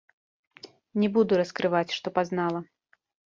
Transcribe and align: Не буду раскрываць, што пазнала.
Не 1.03 1.09
буду 1.17 1.37
раскрываць, 1.41 1.95
што 1.99 2.07
пазнала. 2.17 2.59